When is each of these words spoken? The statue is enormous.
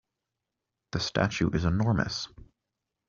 The 0.93 0.99
statue 0.99 1.51
is 1.53 1.63
enormous. 1.63 2.27